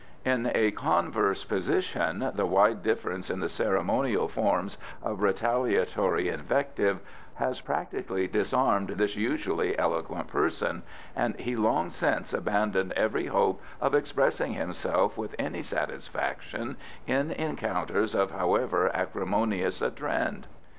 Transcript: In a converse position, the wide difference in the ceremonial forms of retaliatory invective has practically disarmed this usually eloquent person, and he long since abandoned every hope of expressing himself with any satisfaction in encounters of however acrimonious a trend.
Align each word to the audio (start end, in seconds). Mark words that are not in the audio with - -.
In 0.25 0.49
a 0.55 0.71
converse 0.71 1.43
position, 1.43 2.31
the 2.33 2.47
wide 2.47 2.81
difference 2.81 3.29
in 3.29 3.39
the 3.39 3.47
ceremonial 3.49 4.27
forms 4.27 4.79
of 5.03 5.21
retaliatory 5.21 6.27
invective 6.27 7.01
has 7.35 7.61
practically 7.61 8.27
disarmed 8.27 8.89
this 8.97 9.15
usually 9.15 9.77
eloquent 9.77 10.25
person, 10.25 10.81
and 11.15 11.39
he 11.39 11.55
long 11.55 11.91
since 11.91 12.33
abandoned 12.33 12.93
every 12.93 13.27
hope 13.27 13.61
of 13.79 13.93
expressing 13.93 14.53
himself 14.53 15.19
with 15.19 15.35
any 15.37 15.61
satisfaction 15.61 16.77
in 17.05 17.29
encounters 17.29 18.15
of 18.15 18.31
however 18.31 18.89
acrimonious 18.95 19.83
a 19.83 19.91
trend. 19.91 20.47